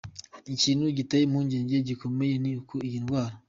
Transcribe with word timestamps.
Ikintu 0.53 0.83
giteye 0.97 1.23
impungenge 1.25 1.75
zikomeye 1.87 2.33
ni 2.43 2.51
uko 2.59 2.73
iyi 2.87 2.99
ndwara 3.03 3.33